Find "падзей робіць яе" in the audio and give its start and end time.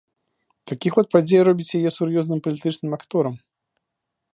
1.13-1.91